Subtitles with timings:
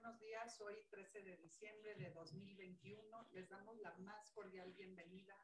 [0.00, 0.58] buenos días.
[0.62, 5.36] Hoy, 13 de diciembre de 2021, les damos la más cordial bienvenida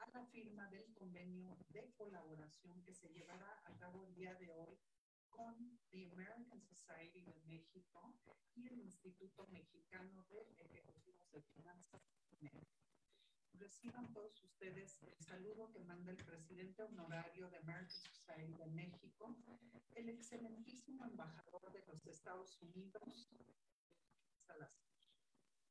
[0.00, 4.50] a la firma del convenio de colaboración que se llevará a cabo el día de
[4.50, 4.78] hoy
[5.30, 8.14] con the American Society de México
[8.54, 12.02] y el Instituto Mexicano de Ejecutivos de Finanzas.
[13.54, 19.34] Reciban todos ustedes el saludo que manda el presidente honorario de American Society de México,
[19.94, 23.30] el excelentísimo embajador de los Estados Unidos,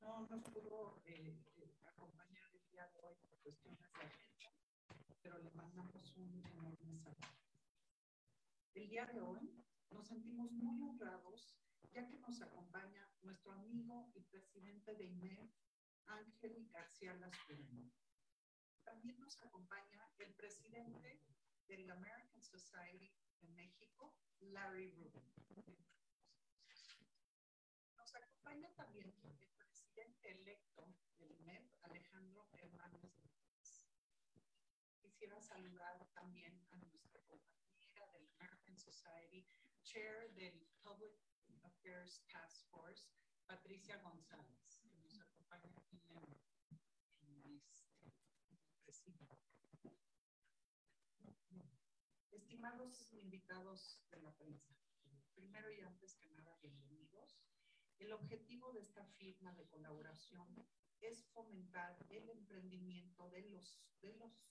[0.01, 4.51] no nos pudo eh, eh, acompañar el día de hoy por cuestiones de agenda,
[5.21, 7.15] pero le mandamos un enorme saludo.
[8.73, 11.55] El día de hoy nos sentimos muy honrados
[11.93, 15.51] ya que nos acompaña nuestro amigo y presidente de IMEF,
[16.07, 17.91] Ángel García Lascurno.
[18.83, 21.21] También nos acompaña el presidente
[21.67, 25.81] de la American Society de México, Larry Rubin.
[28.11, 30.85] Nos acompaña también el presidente electo
[31.17, 33.13] del MEP, Alejandro Hernández
[34.99, 39.47] Quisiera saludar también a nuestra compañera de la American Society,
[39.83, 41.13] Chair del Public
[41.63, 43.07] Affairs Task Force,
[43.45, 46.41] Patricia González, que nos acompaña aquí en,
[47.21, 47.61] en
[48.87, 49.15] este
[52.31, 54.75] Estimados invitados de la prensa,
[55.33, 56.90] primero y antes que nada, bienvenidos.
[58.01, 60.47] El objetivo de esta firma de colaboración
[61.01, 63.77] es fomentar el emprendimiento de los,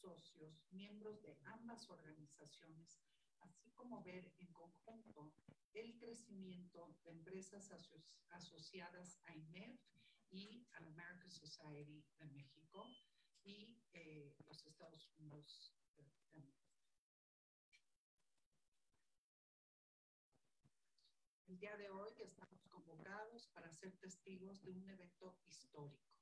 [0.00, 3.02] socios, miembros de ambas organizaciones,
[3.40, 5.34] así como ver en conjunto
[5.72, 7.72] el crecimiento de empresas
[8.28, 9.80] asociadas a IMEF
[10.30, 12.86] y a la American Society de México
[13.42, 16.59] y eh, los Estados Unidos de América.
[21.50, 26.14] El día de hoy estamos convocados para ser testigos de un evento histórico,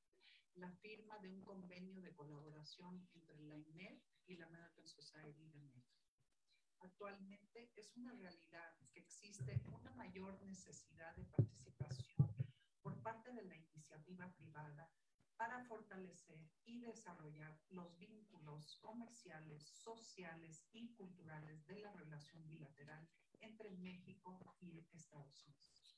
[0.55, 5.59] la firma de un convenio de colaboración entre la INEF y la American Society de
[5.59, 6.00] México.
[6.81, 12.34] Actualmente es una realidad que existe una mayor necesidad de participación
[12.81, 14.91] por parte de la iniciativa privada
[15.37, 23.06] para fortalecer y desarrollar los vínculos comerciales, sociales y culturales de la relación bilateral
[23.88, 25.97] México y Estados Unidos.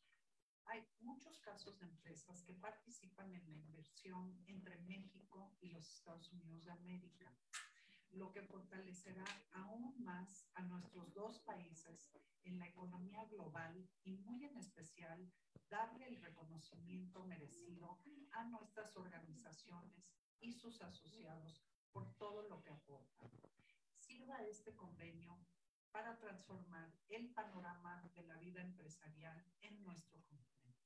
[0.66, 6.30] Hay muchos casos de empresas que participan en la inversión entre México y los Estados
[6.30, 7.34] Unidos de América,
[8.12, 9.24] lo que fortalecerá
[9.54, 12.12] aún más a nuestros dos países
[12.44, 13.74] en la economía global
[14.04, 15.28] y muy en especial
[15.68, 17.98] darle el reconocimiento merecido
[18.30, 23.32] a nuestras organizaciones y sus asociados por todo lo que aportan.
[23.98, 25.36] Sirva este convenio
[25.92, 30.76] para transformar el panorama de la vida empresarial en nuestro continente.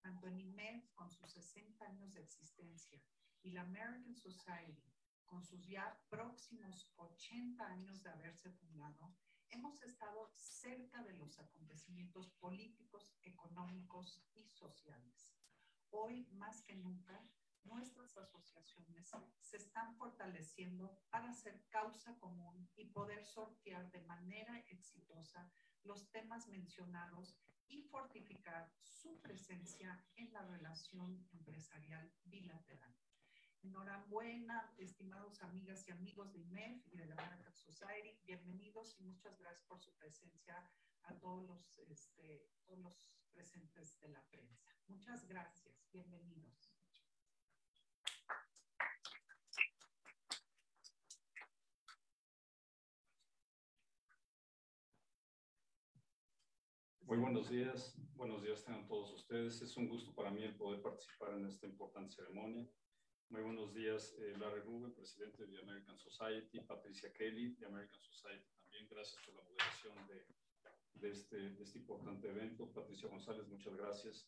[0.00, 3.00] Tanto en IMED, con sus 60 años de existencia,
[3.42, 4.92] y la American Society,
[5.26, 9.14] con sus ya próximos 80 años de haberse fundado,
[9.50, 15.34] hemos estado cerca de los acontecimientos políticos, económicos y sociales.
[15.90, 17.22] Hoy, más que nunca,
[17.64, 25.50] nuestras asociaciones se están fortaleciendo para hacer causa común y poder sortear de manera exitosa
[25.84, 27.36] los temas mencionados
[27.68, 32.94] y fortificar su presencia en la relación empresarial bilateral.
[33.62, 38.18] Enhorabuena, estimados amigas y amigos de IMEF y de la American Society.
[38.24, 40.68] Bienvenidos y muchas gracias por su presencia
[41.04, 44.68] a todos los, este, todos los presentes de la prensa.
[44.88, 45.88] Muchas gracias.
[45.92, 46.71] Bienvenidos.
[57.12, 59.60] Muy buenos días, buenos días tengan todos ustedes.
[59.60, 62.66] Es un gusto para mí poder participar en esta importante ceremonia.
[63.28, 68.48] Muy buenos días, eh, Larry Rubin, presidente de American Society, Patricia Kelly, de American Society
[68.56, 68.88] también.
[68.88, 70.24] Gracias por la moderación de,
[70.94, 72.72] de, este, de este, importante evento.
[72.72, 74.26] Patricia González, muchas gracias,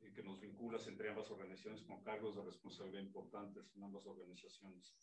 [0.00, 4.94] eh, que nos vinculas entre ambas organizaciones con cargos de responsabilidad importantes en ambas organizaciones.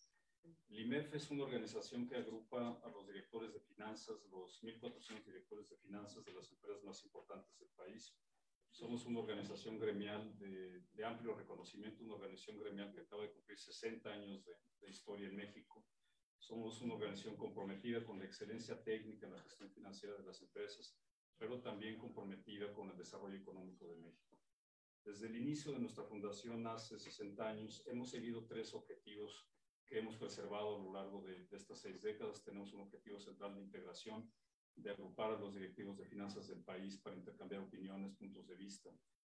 [0.69, 5.69] El IMEF es una organización que agrupa a los directores de finanzas, los 1.400 directores
[5.69, 8.13] de finanzas de las empresas más importantes del país.
[8.71, 13.59] Somos una organización gremial de, de amplio reconocimiento, una organización gremial que acaba de cumplir
[13.59, 15.85] 60 años de, de historia en México.
[16.39, 20.97] Somos una organización comprometida con la excelencia técnica en la gestión financiera de las empresas,
[21.37, 24.39] pero también comprometida con el desarrollo económico de México.
[25.05, 29.45] Desde el inicio de nuestra fundación hace 60 años, hemos seguido tres objetivos
[29.93, 32.43] que hemos preservado a lo largo de, de, estas seis décadas.
[32.43, 34.27] Tenemos un objetivo central de integración,
[34.75, 38.89] de agrupar a los directivos de finanzas del país para intercambiar opiniones, puntos de vista.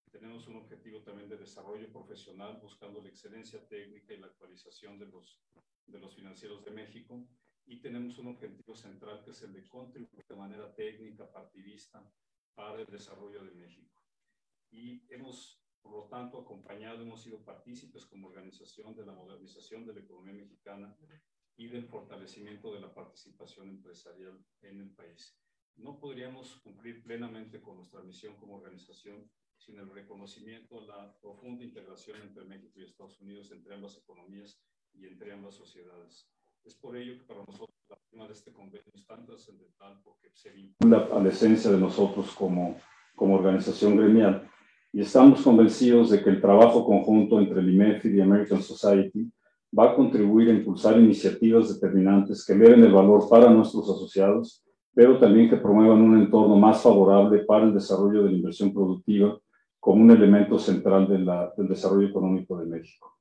[0.09, 5.05] Tenemos un objetivo también de desarrollo profesional, buscando la excelencia técnica y la actualización de
[5.05, 5.39] los,
[5.85, 7.23] de los financieros de México.
[7.67, 12.03] Y tenemos un objetivo central que es el de contribuir de manera técnica, partidista,
[12.55, 14.01] para el desarrollo de México.
[14.71, 18.26] Y hemos, por lo tanto, acompañado, hemos sido partícipes como
[18.57, 20.95] de la modernización de la economía mexicana
[21.57, 25.37] y del fortalecimiento de la participación empresarial en el país.
[25.75, 32.19] No podríamos cumplir plenamente con nuestra misión como organización sin el reconocimiento, la profunda integración
[32.21, 34.59] entre México y Estados Unidos, entre ambas economías
[34.93, 36.27] y entre ambas sociedades.
[36.63, 40.29] Es por ello que para nosotros la firma de este convenio es tan trascendental porque
[40.33, 42.79] se vincula a la esencia de nosotros como,
[43.15, 44.49] como organización gremial
[44.97, 49.31] y estamos convencidos de que el trabajo conjunto entre el IMEF y la American Society
[49.77, 54.65] va a contribuir a impulsar iniciativas determinantes que eleven el valor para nuestros asociados,
[54.95, 59.37] pero también que promuevan un entorno más favorable para el desarrollo de la inversión productiva
[59.79, 63.17] como un elemento central de la, del desarrollo económico de México.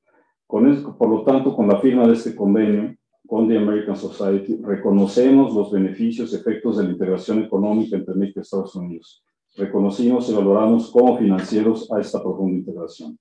[0.47, 2.97] Con esto, por lo tanto, con la firma de este convenio
[3.27, 8.41] con the American Society, reconocemos los beneficios y efectos de la integración económica entre México
[8.41, 9.26] y Estados Unidos.
[9.57, 13.19] Reconocimos y valoramos como financieros a esta profunda integración.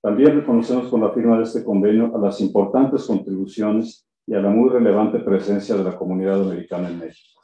[0.00, 4.50] También reconocemos con la firma de este convenio a las importantes contribuciones y a la
[4.50, 7.40] muy relevante presencia de la comunidad americana en México.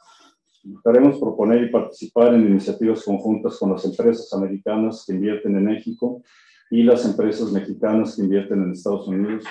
[0.63, 6.21] Buscaremos proponer y participar en iniciativas conjuntas con las empresas americanas que invierten en México
[6.69, 9.43] y las empresas mexicanas que invierten en Estados Unidos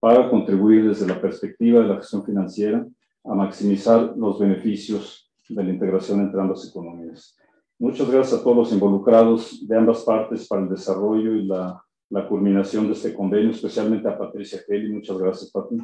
[0.00, 2.86] para contribuir desde la perspectiva de la gestión financiera
[3.24, 7.36] a maximizar los beneficios de la integración entre ambas economías.
[7.82, 11.82] Muchas gracias a todos los involucrados de ambas partes para el desarrollo y la
[12.12, 14.92] la culminación de este convenio, especialmente a Patricia Kelly.
[14.92, 15.78] Muchas gracias, Pati.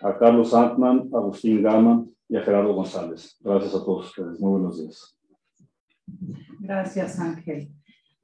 [0.00, 3.36] A Carlos Antman, a Agustín Gama y a Gerardo González.
[3.40, 4.38] Gracias a todos ustedes.
[4.38, 5.18] Muy buenos días.
[6.60, 7.68] Gracias, Ángel.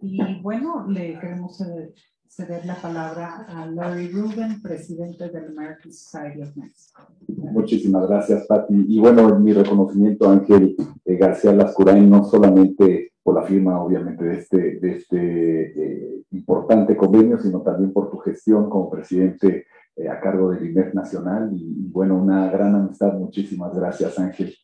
[0.00, 1.60] Y bueno, le queremos
[2.34, 7.02] ceder la palabra a Larry Rubin, presidente del American Society of Mexico.
[7.28, 8.86] Muchísimas gracias, Pati.
[8.88, 10.74] Y bueno, mi reconocimiento a Ángel
[11.04, 16.96] eh, García Lascurain, no solamente por la firma, obviamente, de este, de este eh, importante
[16.96, 21.50] convenio, sino también por tu gestión como presidente eh, a cargo del INEF Nacional.
[21.52, 23.12] Y, bueno, una gran amistad.
[23.12, 24.54] Muchísimas gracias, Ángel.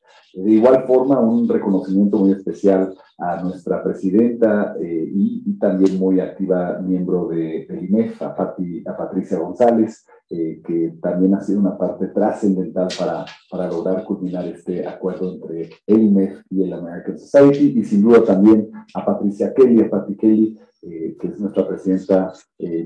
[0.45, 6.79] De igual forma, un reconocimiento muy especial a nuestra presidenta eh, y, también muy activa
[6.79, 12.87] miembro de, del INEF, a, Patricia González, eh, que también ha sido una parte trascendental
[12.97, 18.23] para, lograr culminar este acuerdo entre el IMEF y el American Society, y sin duda
[18.23, 22.33] también a Patricia Kelly, a Kelly, eh, que es nuestra presidenta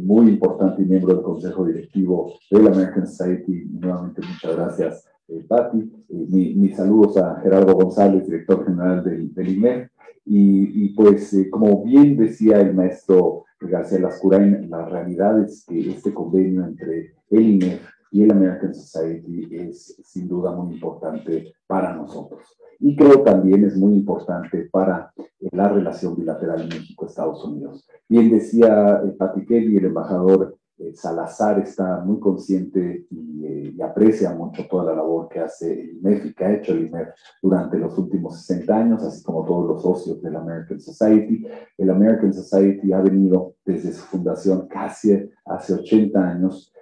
[0.03, 3.67] muy importante y miembro del Consejo Directivo del American Society.
[3.71, 5.91] Nuevamente, muchas gracias, Patty.
[6.09, 9.89] mis saludos a Gerardo González, director general del, del.
[10.25, 16.13] Y, y pues, como bien decía el maestro García Lascurain, la realidad es que este
[16.13, 22.43] convenio entre el INEF y el American Society es sin duda muy importante para nosotros.
[22.79, 25.13] Y creo también es muy importante para
[25.53, 27.89] la relación bilateral México-Estados Unidos.
[28.09, 34.35] Bien decía eh, Patti Kelly, el embajador eh, Salazar está muy consciente eh, y, aprecia
[34.35, 37.09] mucho toda la labor que hace el IMEF y que ha hecho el IMEF
[37.43, 41.47] durante los últimos 60 años, así como todos los socios del American Society.
[41.79, 46.73] El American Society ha venido desde su fundación casi hace 80 años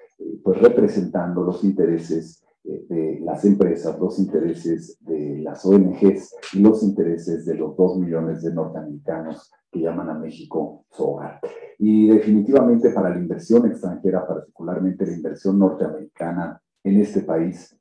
[0.42, 6.82] pues representando los intereses eh, de las empresas, los intereses de las ONGs y los
[6.82, 11.40] intereses de los dos millones de norteamericanos que llaman a México su hogar.
[11.82, 17.74] Y definitivamente para la inversión extranjera, particularmente la inversión norteamericana en este país,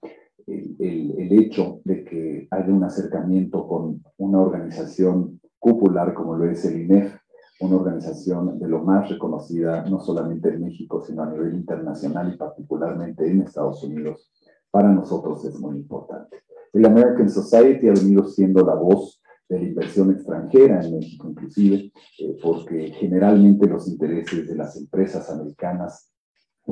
[0.48, 6.80] el, hecho de que haya un acercamiento con una organización cupular como lo es el
[6.80, 7.14] INEF,
[7.60, 12.38] una organización de lo más reconocida, no solamente en México, sino a nivel internacional y
[12.38, 14.32] particularmente en Estados Unidos,
[14.72, 16.38] para nosotros es muy importante.
[16.72, 19.19] El American Society ha venido siendo la voz
[19.50, 25.30] de la inversión extranjera en México, inclusive, eh, porque generalmente los intereses de las empresas
[25.30, 26.12] americanas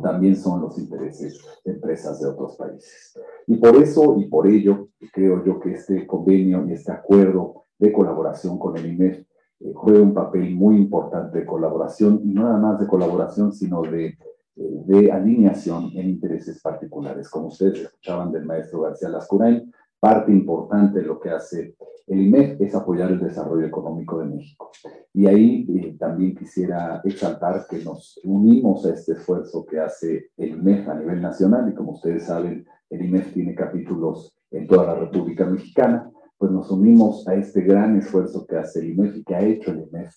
[0.01, 3.17] también son los intereses de empresas de otros países.
[3.47, 7.91] Y por eso y por ello, creo yo que este convenio y este acuerdo de
[7.91, 9.25] colaboración con el INEF
[9.59, 13.81] eh, juega un papel muy importante de colaboración, y no nada más de colaboración, sino
[13.81, 14.17] de, eh,
[14.55, 17.27] de alineación en intereses particulares.
[17.29, 21.75] Como ustedes escuchaban del maestro García Lascurain, parte importante de lo que hace
[22.07, 24.71] el IMEF es apoyar el desarrollo económico de México.
[25.13, 30.51] Y ahí eh, también quisiera exaltar que nos unimos a este esfuerzo que hace el
[30.51, 31.69] IMEF a nivel nacional.
[31.69, 36.09] Y como ustedes saben, el IMEF tiene capítulos en toda la República Mexicana.
[36.37, 39.71] Pues nos unimos a este gran esfuerzo que hace el IMEF y que ha hecho
[39.71, 40.15] el IMEF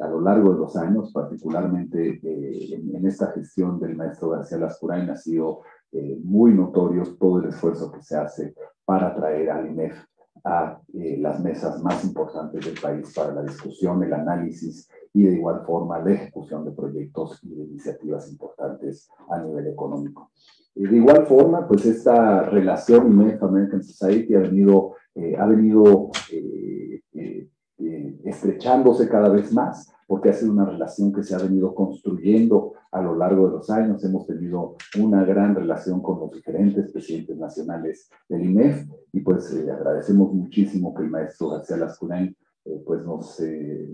[0.00, 5.08] a lo largo de los años, particularmente en, en, esta gestión del maestro García Lascurain,
[5.10, 5.60] ha sido
[6.24, 8.54] muy notorio todo el esfuerzo que se hace
[8.86, 9.94] para traer al INEF
[10.44, 15.62] a las mesas más importantes del país para la discusión, el análisis y de igual
[15.66, 20.30] forma la ejecución de proyectos y de iniciativas importantes a nivel económico.
[20.74, 27.00] De igual forma, pues esta relación IMEF American Society ha venido, eh, ha venido eh,
[27.14, 27.48] eh,
[28.24, 33.02] estrechándose cada vez más, porque ha sido una relación que se ha venido construyendo a
[33.02, 34.02] lo largo de los años.
[34.04, 40.32] Hemos tenido una gran relación con los diferentes presidentes nacionales del IMEF y pues agradecemos
[40.32, 42.36] muchísimo que el maestro García Lascurain
[42.84, 43.40] pues nos,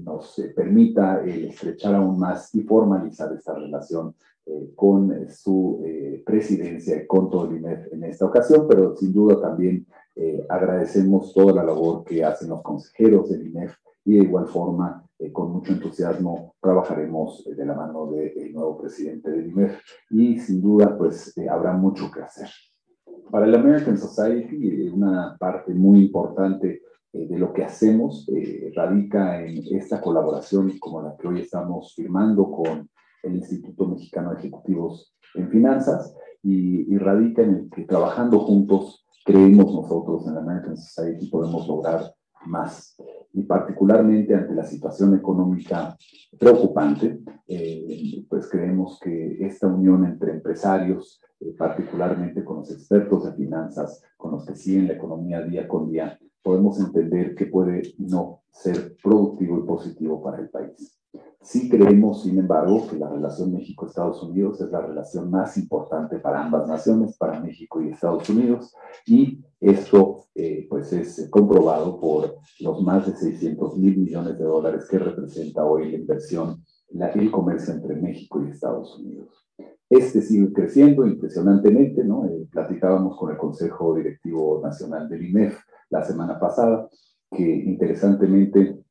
[0.02, 7.06] nos permita estrechar aún más y formalizar esta relación eh, con su eh, presidencia y
[7.06, 11.62] con todo el INEF en esta ocasión, pero sin duda también eh, agradecemos toda la
[11.62, 17.44] labor que hacen los consejeros del INEF y de igual forma, con mucho entusiasmo, trabajaremos
[17.44, 22.22] de la mano del nuevo presidente del INEF y sin duda, pues habrá mucho que
[22.22, 22.48] hacer.
[23.30, 28.26] Para el American Society, una parte muy importante de lo que hacemos
[28.74, 32.88] radica en esta colaboración como la que hoy estamos firmando con
[33.22, 39.72] el Instituto Mexicano de Ejecutivos en Finanzas y, radica en el que trabajando juntos creemos
[39.72, 42.12] nosotros en la American Society podemos lograr
[42.46, 42.96] más.
[43.32, 45.96] Y particularmente ante la situación económica
[46.38, 53.32] preocupante, eh, pues creemos que esta unión entre empresarios, eh, particularmente con los expertos de
[53.32, 58.42] finanzas, con los que siguen la economía día con día, podemos entender que puede no
[58.50, 61.01] ser productivo y positivo para el país.
[61.42, 66.44] Sí creemos, sin embargo, que la relación México-Estados Unidos es la relación más importante para
[66.44, 68.72] ambas naciones, para México y Estados Unidos,
[69.06, 74.86] y esto eh, pues es comprobado por los más de 600 mil millones de dólares
[74.88, 79.44] que representa hoy la inversión, la, el comercio entre México y Estados Unidos.
[79.90, 82.24] Este sigue creciendo impresionantemente, ¿no?
[82.24, 85.58] Eh, platicábamos con el Consejo Directivo Nacional del INEF
[85.90, 86.88] la semana pasada,
[87.30, 88.82] que interesantemente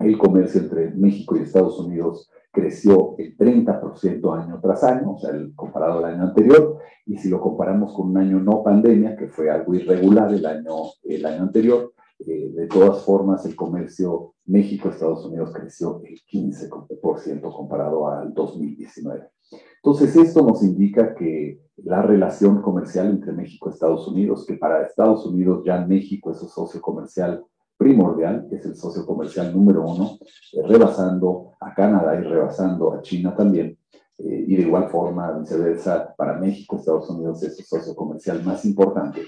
[0.00, 5.30] el comercio entre México y Estados Unidos creció el 30% año tras año, o sea,
[5.30, 9.28] el, comparado al año anterior, y si lo comparamos con un año no pandemia, que
[9.28, 11.92] fue algo irregular el año, el año anterior,
[12.26, 19.28] eh, de todas formas el comercio México-Estados Unidos creció el 15% comparado al 2019.
[19.76, 25.24] Entonces, esto nos indica que la relación comercial entre México Estados Unidos, que para Estados
[25.26, 27.44] Unidos ya México es su socio comercial
[27.80, 30.18] primordial, es el socio comercial número uno,
[30.52, 33.78] eh, rebasando a Canadá y rebasando a China también.
[34.18, 38.66] Eh, y de igual forma, viceversa, para México, Estados Unidos es el socio comercial más
[38.66, 39.22] importante.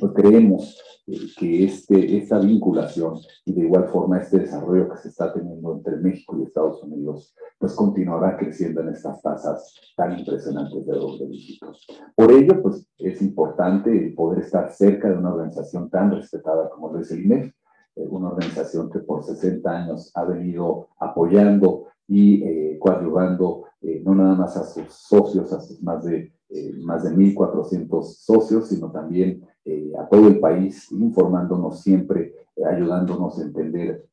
[0.00, 5.08] Pues creemos eh, que este, esta vinculación y de igual forma este desarrollo que se
[5.10, 10.84] está teniendo entre México y Estados Unidos, pues continuará creciendo en estas tasas tan impresionantes
[10.84, 11.72] de doble dígito.
[12.16, 16.98] Por ello, pues es importante poder estar cerca de una organización tan respetada como lo
[16.98, 17.52] es el INEF,
[17.96, 24.34] una organización que por 60 años ha venido apoyando y eh, coadyuvando eh, no nada
[24.34, 29.42] más a sus socios, a sus más de, eh, más de 1.400 socios, sino también
[29.96, 32.34] a todo el país, informándonos siempre,
[32.66, 34.04] ayudándonos a entender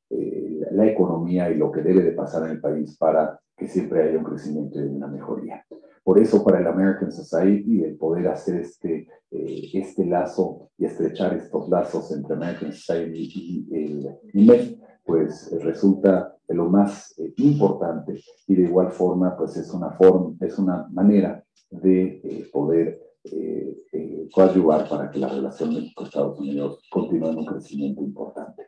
[0.72, 4.20] la economía y lo que debe de pasar en el país para que siempre haya
[4.20, 5.66] un crecimiento y una mejoría.
[6.08, 11.34] Por eso para el American Society el poder hacer este, eh, este lazo y estrechar
[11.34, 18.22] estos lazos entre American Society y el IMEF, pues resulta de lo más eh, importante
[18.48, 23.02] y de igual forma pues es una, forma, es una manera de eh, poder
[24.32, 28.64] coadyuvar para que la relación México-Estados Unidos continúe en un crecimiento importante.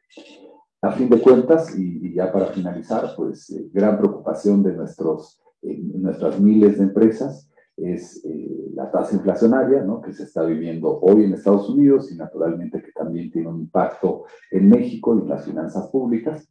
[0.82, 6.40] A fin de cuentas, y, ya para finalizar, pues gran preocupación de nuestros en nuestras
[6.40, 10.02] miles de empresas es eh, la tasa inflacionaria ¿no?
[10.02, 14.26] que se está viviendo hoy en Estados Unidos y naturalmente que también tiene un impacto
[14.52, 16.48] en México y en las finanzas públicas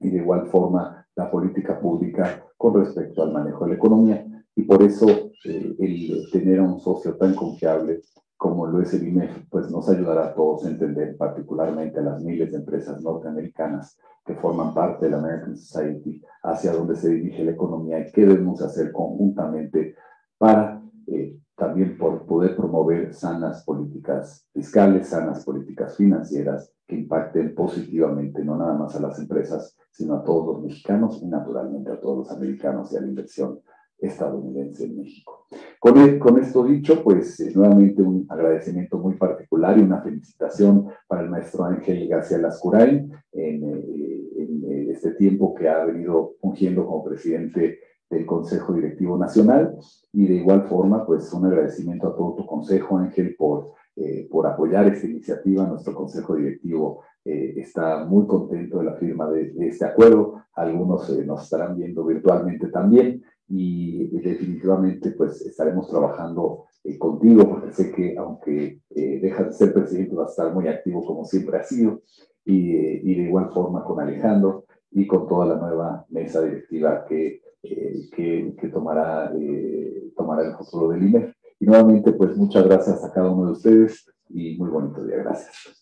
[0.00, 4.26] y de igual forma la política pública con respecto al manejo de la economía.
[4.54, 5.08] Y por eso
[5.44, 8.00] eh, el tener a un socio tan confiable
[8.36, 12.22] como lo es el INEF, pues nos ayudará a todos a entender, particularmente a las
[12.24, 17.44] miles de empresas norteamericanas que forman parte de la American Society, hacia dónde se dirige
[17.44, 19.96] la economía y qué debemos hacer conjuntamente
[20.38, 28.44] para eh, también por poder promover sanas políticas fiscales, sanas políticas financieras que impacten positivamente
[28.44, 32.18] no nada más a las empresas, sino a todos los mexicanos y naturalmente a todos
[32.18, 33.60] los americanos y a la inversión
[34.02, 35.46] estadounidense en México.
[35.78, 40.88] Con, e, con esto dicho, pues eh, nuevamente un agradecimiento muy particular y una felicitación
[41.06, 46.86] para el maestro Ángel García Lascurain en, eh, en, este tiempo que ha venido fungiendo
[46.86, 47.78] como presidente
[48.10, 49.74] del Consejo Directivo Nacional
[50.12, 54.46] y de igual forma, pues un agradecimiento a todo tu consejo, Ángel, por, eh, por
[54.46, 55.66] apoyar esta iniciativa.
[55.66, 60.42] Nuestro Consejo Directivo eh, está muy contento de la firma de, este acuerdo.
[60.54, 66.66] Algunos eh, nos estarán viendo virtualmente también y, definitivamente pues estaremos trabajando
[66.98, 71.24] contigo porque sé que aunque dejas de ser presidente vas a estar muy activo como
[71.24, 72.02] siempre ha sido
[72.44, 77.42] y, y de igual forma con Alejandro y con toda la nueva mesa directiva que
[77.62, 78.10] eh,
[78.60, 81.34] que, tomará, eh, tomará el futuro del INE.
[81.60, 85.18] Y nuevamente, pues muchas gracias a cada uno de ustedes y muy bonito día.
[85.18, 85.81] Gracias.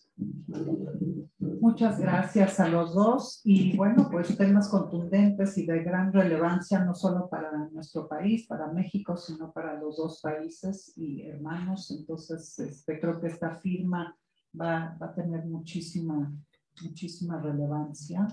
[1.61, 6.93] Muchas gracias a los dos y bueno, pues temas contundentes y de gran relevancia no
[6.93, 11.91] solo para nuestro país, para México, sino para los dos países y hermanos.
[11.91, 14.17] Entonces, este, creo que esta firma
[14.59, 16.31] va, va a tener muchísima,
[16.81, 18.27] muchísima relevancia.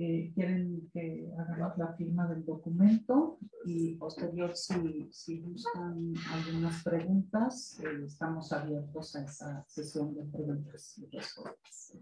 [0.00, 7.80] Eh, quieren que hagamos la firma del documento y posterior si, si buscan algunas preguntas,
[7.80, 11.98] eh, estamos abiertos a esa sesión de preguntas y respuestas.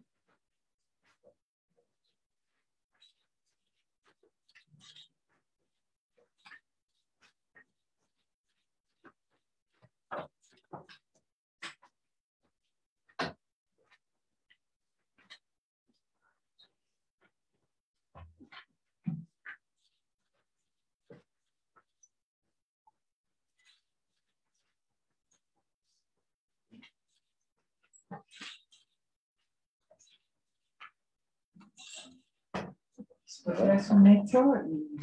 [33.47, 34.99] Pues es un hecho y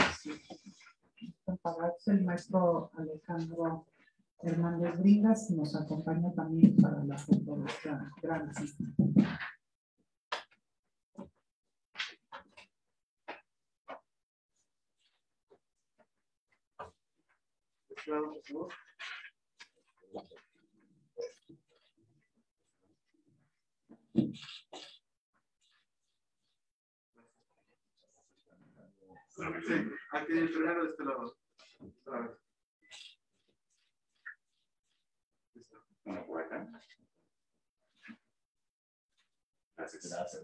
[2.08, 3.86] el maestro Alejandro
[4.42, 8.12] Hernández Bringas nos acompaña también para la foto de esta
[29.46, 31.36] Aquí el primero de este lado.
[36.28, 36.68] Por acá.
[39.76, 40.10] Gracias.
[40.10, 40.44] Gracias.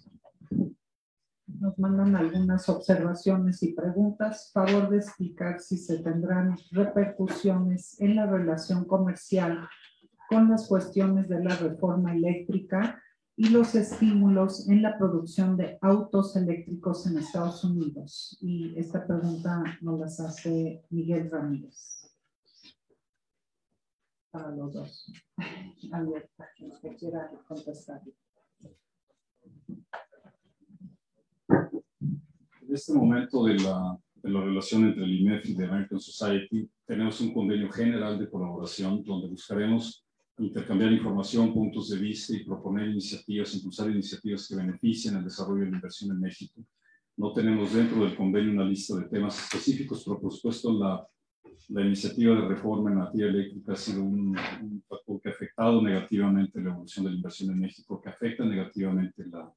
[1.61, 4.49] Nos mandan algunas observaciones y preguntas.
[4.51, 9.69] Favor de explicar si se tendrán repercusiones en la relación comercial
[10.27, 12.99] con las cuestiones de la reforma eléctrica
[13.35, 18.39] y los estímulos en la producción de autos eléctricos en Estados Unidos.
[18.41, 22.11] Y esta pregunta nos las hace Miguel Ramírez.
[24.31, 25.13] Para los dos.
[25.93, 26.49] Abierta,
[26.81, 28.01] que quiera contestar.
[32.71, 37.19] Este momento de la, de la relación entre el IMEF y The American Society, tenemos
[37.19, 40.05] un convenio general de colaboración donde buscaremos
[40.37, 45.71] intercambiar información, puntos de vista y proponer iniciativas, impulsar iniciativas que beneficien el desarrollo de
[45.71, 46.65] la inversión en México.
[47.17, 51.05] No tenemos dentro del convenio una lista de temas específicos, pero por supuesto la,
[51.67, 54.29] la iniciativa de reforma en materia eléctrica ha sido un,
[54.61, 58.45] un factor que ha afectado negativamente la evolución de la inversión en México, que afecta
[58.45, 59.53] negativamente la,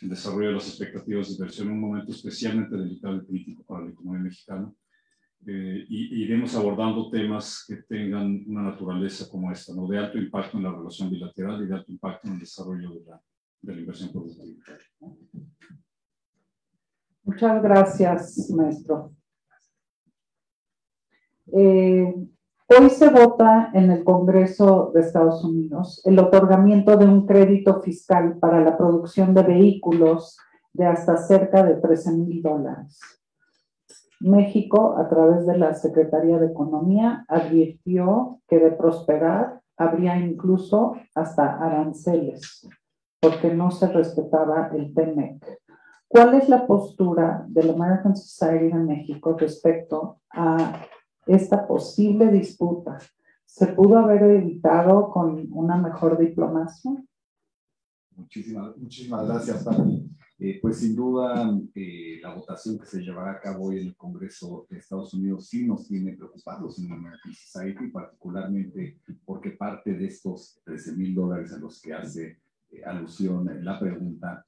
[0.00, 3.84] el desarrollo de las expectativas de inversión en un momento especialmente delicado y crítico para
[3.84, 4.72] la economía mexicana.
[5.46, 9.86] Eh, y iremos abordando temas que tengan una naturaleza como esta, ¿no?
[9.86, 13.04] de alto impacto en la relación bilateral y de alto impacto en el desarrollo de
[13.04, 13.22] la,
[13.62, 14.44] de la inversión productiva.
[17.22, 19.14] Muchas gracias, maestro.
[21.52, 22.14] Eh,
[22.70, 28.36] Hoy se vota en el Congreso de Estados Unidos el otorgamiento de un crédito fiscal
[28.38, 30.36] para la producción de vehículos
[30.74, 33.00] de hasta cerca de 13 mil dólares.
[34.20, 41.56] México, a través de la Secretaría de Economía, advirtió que de prosperar habría incluso hasta
[41.56, 42.68] aranceles,
[43.18, 45.58] porque no se respetaba el TEMEC.
[46.06, 50.82] ¿Cuál es la postura del American Society de México respecto a
[51.28, 52.98] esta posible disputa?
[53.44, 56.92] ¿Se pudo haber evitado con una mejor diplomacia?
[58.16, 60.08] Muchísimas, muchísimas gracias, Pati.
[60.40, 63.96] Eh, pues sin duda, eh, la votación que se llevará a cabo hoy en el
[63.96, 69.94] Congreso de Estados Unidos sí nos tiene preocupados en la American Society, particularmente porque parte
[69.94, 72.38] de estos 13 mil dólares a los que hace
[72.70, 74.44] eh, alusión la pregunta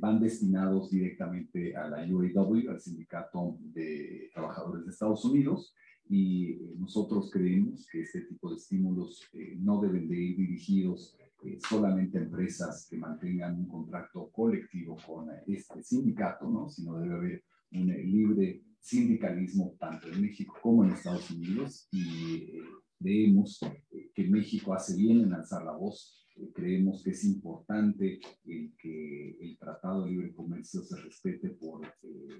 [0.00, 5.72] van destinados directamente a la UAW, al Sindicato de Trabajadores de Estados Unidos,
[6.08, 9.22] y nosotros creemos que este tipo de estímulos
[9.58, 15.82] no deben de ir dirigidos eh, solamente empresas que mantengan un contrato colectivo con este
[15.84, 16.68] sindicato, ¿no?
[16.68, 22.62] sino debe haber un libre sindicalismo tanto en México como en Estados Unidos y eh,
[22.98, 26.26] creemos eh, que México hace bien en alzar la voz.
[26.54, 31.82] creemos que es importante que el Tratado de Libre Comercio se respete por,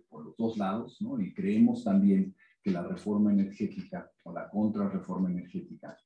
[0.09, 1.21] por los dos lados, ¿no?
[1.21, 5.97] Y creemos también que la reforma energética o la contrarreforma energética,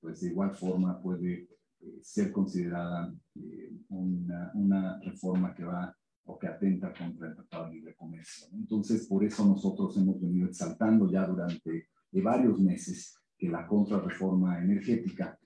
[0.00, 1.48] pues de igual forma puede
[1.80, 7.66] eh, ser considerada eh, una, una, reforma que va o que atenta contra el Tratado
[7.66, 8.48] de Libre Comercio.
[8.52, 14.58] Entonces, por eso nosotros hemos venido exaltando ya durante eh, varios meses que la contrarreforma
[14.60, 15.38] energética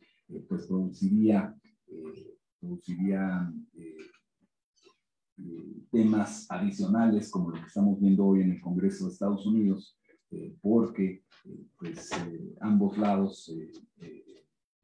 [0.48, 1.54] pues produciría,
[2.58, 3.52] produciría
[5.90, 9.98] temas adicionales como lo que estamos viendo hoy en el Congreso de Estados Unidos,
[10.60, 11.22] porque
[11.78, 12.10] pues
[12.60, 13.52] ambos lados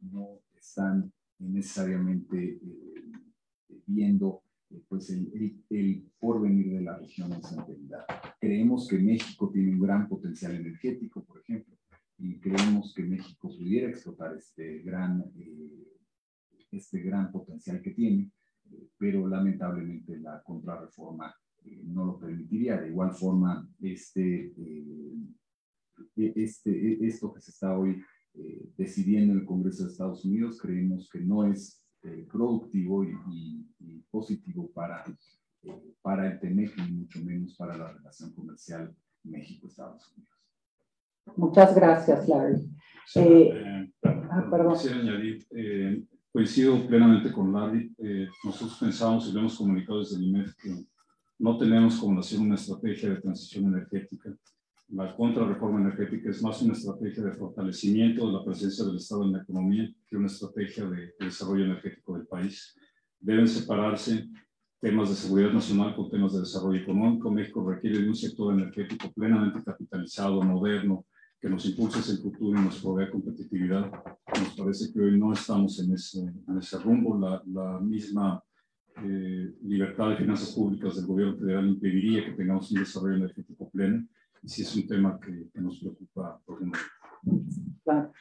[0.01, 3.13] no están necesariamente eh,
[3.87, 7.57] viendo eh, pues el, porvenir de la región en su.
[8.41, 11.77] Creemos que México tiene un gran potencial energético, por ejemplo,
[12.19, 15.87] y creemos que México pudiera explotar este gran, eh,
[16.73, 18.31] este gran potencial que tiene,
[18.99, 21.35] pero lamentablemente la contrarreforma
[21.85, 22.81] no lo permitiría.
[22.81, 24.53] De igual forma, este,
[26.37, 28.03] este, esto que se está hoy
[28.35, 33.65] eh, decidiendo en el Congreso de Estados Unidos, creemos que no es eh, productivo y,
[34.11, 35.05] positivo para,
[35.63, 40.35] eh, para el TEMEC y mucho menos para la relación comercial México-Estados Unidos.
[41.37, 42.71] Muchas gracias, Larry.
[44.05, 44.73] ah, perdón.
[44.75, 45.47] Quisiera añadir,
[46.33, 47.95] coincido plenamente con Larry.
[48.45, 50.87] nosotros pensamos y lo hemos comunicado desde el IMEF que
[51.39, 54.35] no tenemos como nación una estrategia de transición energética
[54.91, 59.33] la contrarreforma energética es más una estrategia de fortalecimiento de la presencia del Estado en
[59.33, 62.75] la economía que una estrategia de, desarrollo energético del país.
[63.21, 64.29] Deben separarse
[64.81, 67.31] temas de seguridad nacional con temas de desarrollo económico.
[67.31, 71.05] México requiere de un sector energético plenamente capitalizado, moderno,
[71.39, 73.91] que nos impulse hacia el futuro y nos provea competitividad.
[74.41, 77.19] Nos parece que hoy no estamos en ese, en ese rumbo.
[77.19, 78.43] La, la misma
[79.05, 84.07] eh, libertad de finanzas públicas del gobierno federal impediría que tengamos un desarrollo energético pleno
[84.45, 86.89] sí es un tema que, nos preocupa profundamente.
[87.85, 88.13] Claro.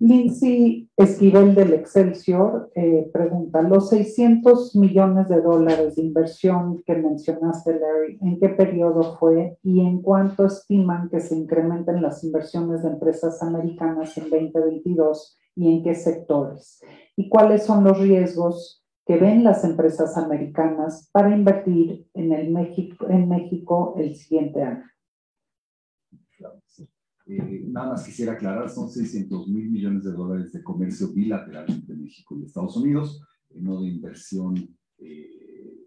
[0.00, 7.80] Lindsay Esquivel del Excelsior eh, pregunta, los 600 millones de dólares de inversión que mencionaste,
[7.80, 12.90] Larry, ¿en qué periodo fue y en cuánto estiman que se incrementen las inversiones de
[12.90, 16.80] empresas americanas en 2022 y en qué sectores?
[17.16, 23.06] ¿Y cuáles son los riesgos que ven las empresas americanas para invertir en, el México,
[23.08, 24.84] en México el siguiente año?
[27.26, 31.94] Eh, nada más quisiera aclarar, son 600 mil millones de dólares de comercio bilateral entre
[31.94, 34.56] México y Estados Unidos, eh, no de inversión
[34.98, 35.86] eh,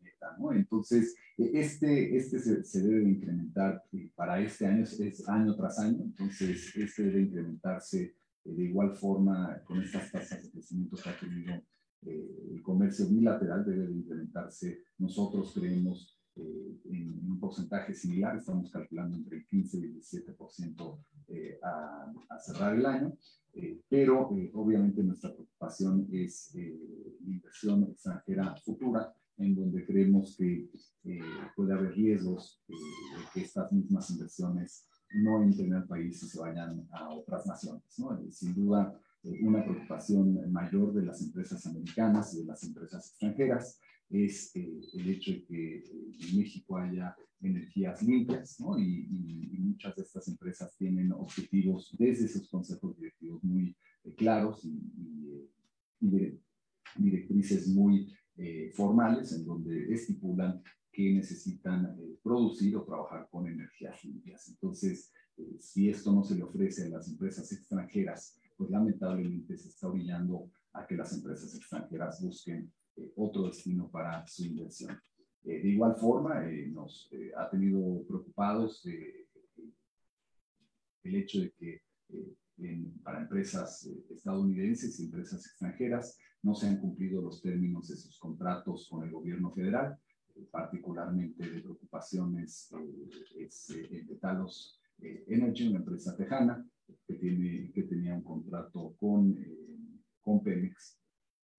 [0.00, 0.50] neta, ¿no?
[0.52, 3.84] Entonces, este, este se, debe incrementar
[4.14, 9.82] para este año, es, año tras año, entonces este debe incrementarse de igual forma con
[9.82, 11.62] estas tasas de crecimiento que ha tenido
[12.02, 19.16] el comercio bilateral, debe de incrementarse, nosotros creemos eh, en, un porcentaje similar, estamos calculando
[19.16, 20.98] entre el 15 y el 17%
[21.28, 23.12] eh, a, a, cerrar el año,
[23.54, 30.68] eh, pero obviamente nuestra preocupación es la inversión extranjera futura, en donde creemos que
[31.54, 32.74] puede haber riesgos de
[33.32, 37.82] que estas mismas inversiones no entren al país y se vayan a otras naciones.
[37.98, 38.18] ¿no?
[38.30, 39.00] sin duda,
[39.42, 45.10] una preocupación mayor de las empresas americanas y de las empresas extranjeras es eh, el
[45.10, 45.84] hecho de que eh,
[46.30, 48.78] en México haya energías limpias, ¿no?
[48.78, 49.06] Y,
[49.58, 55.48] muchas de estas empresas tienen objetivos desde sus consejos directivos muy eh, claros y,
[56.96, 58.12] directrices muy
[58.74, 64.48] formales en donde estipulan que necesitan producir o trabajar con energías limpias.
[64.48, 65.12] Entonces,
[65.58, 70.50] si esto no se le ofrece a las empresas extranjeras, pues lamentablemente se está orillando
[70.72, 72.72] a que las empresas extranjeras busquen
[73.16, 74.98] otro destino para su inversión.
[75.42, 78.84] de igual forma, nos ha tenido preocupados
[81.02, 81.82] el hecho de que
[83.02, 88.88] para empresas estadounidenses y empresas extranjeras no se han cumplido los términos de sus contratos
[88.88, 89.98] con el gobierno federal,
[90.50, 92.72] particularmente de preocupaciones
[93.36, 96.66] es el de Talos Energy, una empresa tejana,
[97.06, 100.98] que, tiene, que tenía un contrato con, eh, con Pemex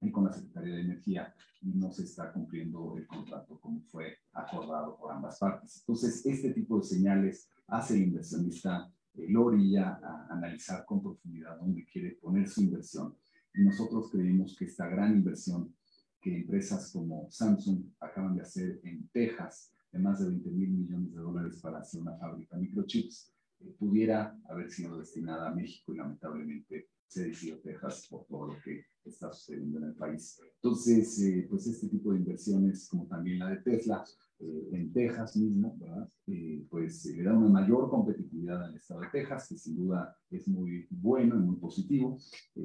[0.02, 4.18] y con la Secretaría de Energía y no se está cumpliendo el contrato como fue
[4.34, 5.80] acordado por ambas partes.
[5.82, 11.58] Entonces, este tipo de señales hace el inversionista eh, lo orilla a analizar con profundidad
[11.58, 13.16] dónde quiere poner su inversión.
[13.54, 15.74] Y nosotros creemos que esta gran inversión
[16.22, 21.14] que empresas como Samsung acaban de hacer en Texas, de más de 20 mil millones
[21.14, 23.34] de dólares para hacer una fábrica de microchips,
[23.78, 28.86] pudiera haber sido destinada a México y lamentablemente se decidió Texas por todo lo que
[29.04, 30.40] está sucediendo en el país.
[30.56, 34.06] Entonces, eh, pues este tipo de inversiones, como también la de Tesla,
[34.40, 36.08] eh, en Texas mismo, ¿verdad?
[36.28, 40.48] Eh, pues le da una mayor competitividad al estado de Texas, que sin duda es
[40.48, 42.18] muy bueno y muy positivo,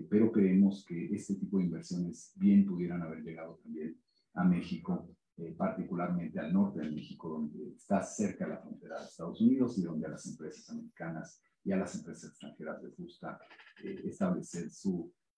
[0.09, 3.97] pero creemos que este tipo de inversiones bien pudieran haber llegado también
[4.35, 9.41] a México eh, particularmente al norte de México, donde está cerca la frontera de Estados
[9.41, 13.41] Unidos y donde las empresas americanas y a las empresas extranjeras les gusta
[13.83, 14.69] eh, establecer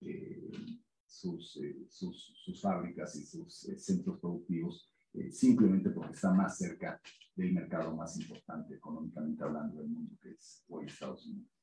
[0.01, 0.51] eh,
[1.07, 4.91] sus, sus, sus, fábricas y sus centros productivos
[5.31, 7.01] simplemente porque está más cerca
[7.35, 11.57] del mercado más importante económicamente hablando del mundo, que es hoy Estados Unidos.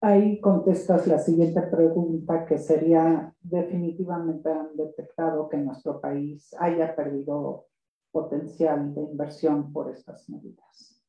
[0.00, 7.68] Ahí contestas la siguiente pregunta, que sería, definitivamente han detectado que nuestro país haya perdido
[8.14, 11.02] potencial de inversión por estas medidas.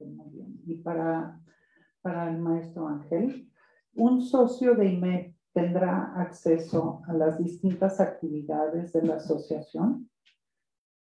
[0.00, 0.62] Muy bien.
[0.66, 1.38] Y para,
[2.00, 3.50] para el maestro Ángel,
[3.92, 10.10] un socio de IMED tendrá acceso a las distintas actividades de la asociación.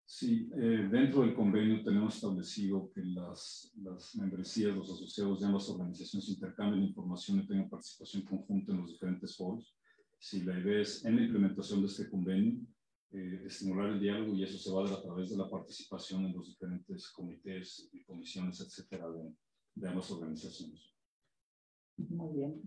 [0.06, 5.70] Sí, eh, dentro del convenio tenemos establecido que las, las membresías, los asociados de ambas
[5.70, 9.76] organizaciones intercambien información y tengan participación conjunta en los diferentes foros.
[10.18, 12.60] Si la idea es, en la implementación de este convenio,
[13.12, 16.26] eh, estimular el diálogo y eso se va a dar a través de la participación
[16.26, 19.34] en los diferentes comités y comisiones, etcétera, de,
[19.76, 20.94] de ambas organizaciones.
[21.98, 22.62] Muy bien.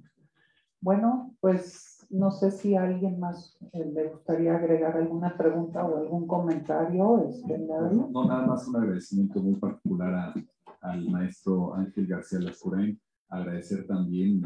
[0.81, 5.97] Bueno, pues no sé si a alguien más eh, le gustaría agregar alguna pregunta o
[5.97, 7.25] algún comentario.
[7.29, 10.35] Este, no, no, nada más un agradecimiento muy particular
[10.81, 13.01] al maestro Ángel García Lascurain.
[13.29, 14.43] Agradecer también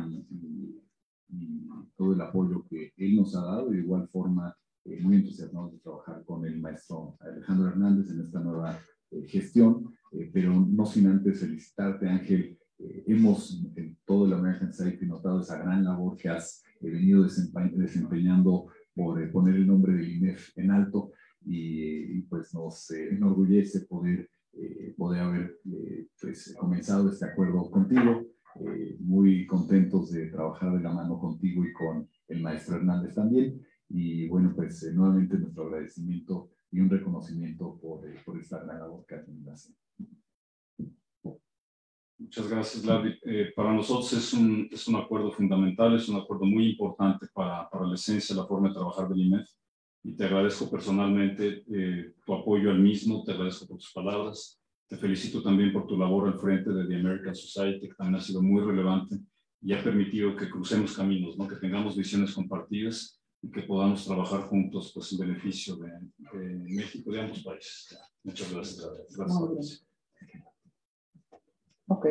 [1.97, 4.55] todo el apoyo que él nos ha dado y de igual forma
[4.87, 8.79] eh, muy entusiasmados de trabajar con el maestro Alejandro Hernández en esta nueva
[9.11, 9.95] eh, gestión,
[10.33, 15.59] pero no sin antes felicitarte Ángel eh, hemos en todo el American Society notado esa
[15.59, 20.71] gran labor que has eh, venido desempeñando por eh, poner el nombre del INEF en
[20.71, 24.29] alto y, pues nos enorgullece poder,
[24.97, 25.61] poder haber
[26.21, 28.27] pues, comenzado este acuerdo contigo.
[28.99, 33.61] muy contentos de trabajar de la mano contigo y con el maestro Hernández también.
[33.89, 39.15] Y bueno, pues nuevamente nuestro agradecimiento y un reconocimiento por, por esta gran labor que
[39.15, 39.53] haciendo.
[42.19, 43.19] Muchas gracias, Larry.
[43.25, 47.69] Eh, para nosotros es un, es un acuerdo fundamental, es un acuerdo muy importante para,
[47.69, 49.45] para la esencia, la forma de trabajar del IMED.
[50.03, 54.59] Y te agradezco personalmente eh, tu apoyo al mismo, te agradezco por tus palabras.
[54.89, 58.21] Te felicito también por tu labor al frente de The American Society, que también ha
[58.21, 59.19] sido muy relevante
[59.61, 61.47] y ha permitido que crucemos caminos, ¿no?
[61.47, 67.11] que tengamos visiones compartidas y que podamos trabajar juntos pues, en beneficio de, de México,
[67.13, 67.99] de ambos países.
[68.25, 69.17] Muchas gracias.
[69.17, 69.87] gracias.
[71.89, 72.07] Ok.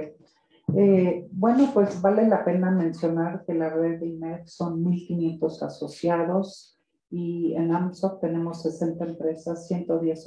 [0.77, 6.79] Eh, bueno, pues vale la pena mencionar que la red de IMED son 1.500 asociados
[7.09, 10.25] y en AMSOC tenemos 60 empresas, 110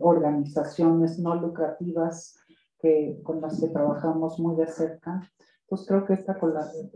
[0.00, 2.36] organizaciones no lucrativas
[2.80, 5.20] que, con las que trabajamos muy de cerca.
[5.68, 6.90] Pues creo que esta colaboración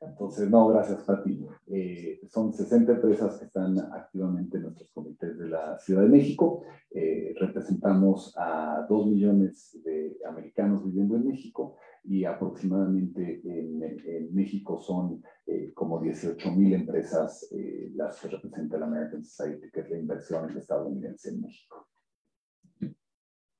[0.00, 1.46] entonces, no, gracias, Pati.
[1.66, 6.62] Eh, son 60 empresas que están activamente en nuestros comités de la Ciudad de México.
[6.90, 15.22] Eh, representamos a 2 millones de americanos viviendo en México y aproximadamente en, México son
[15.46, 17.48] eh, como 18 mil empresas
[17.94, 21.88] las que representa la American Society, que es la inversión estadounidense en México.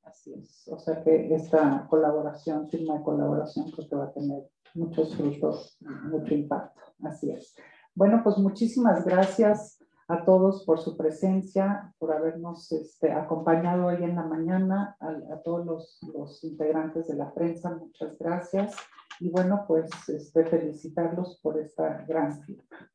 [0.03, 0.69] Así es.
[0.69, 4.45] O sea que esta colaboración, firma de colaboración, creo que va a tener
[4.77, 6.83] muchos frutos, mucho impacto.
[7.03, 7.55] Así es.
[7.95, 14.15] Bueno, pues muchísimas gracias a todos por su presencia, por habernos este, acompañado hoy en
[14.15, 18.77] la mañana, a, todos los, integrantes de la prensa, muchas gracias.
[19.19, 22.91] y bueno, pues este, felicitarlos por esta gran firma.